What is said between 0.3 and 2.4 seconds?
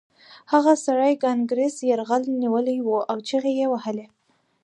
هغه سړي کانګرس یرغمل